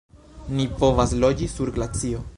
[0.59, 2.29] "Ni povas loĝi sur glacio!"